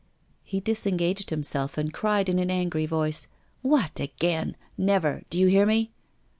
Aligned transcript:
He 0.43 0.59
disengaged 0.59 1.29
himself, 1.29 1.77
and 1.77 1.93
cried 1.93 2.27
in 2.27 2.39
an 2.39 2.49
angry 2.49 2.87
voice: 2.87 3.27
'What, 3.61 3.99
again! 3.99 4.57
Never! 4.75 5.21
do 5.29 5.39
you 5.39 5.45
hear 5.45 5.67
me? 5.67 5.91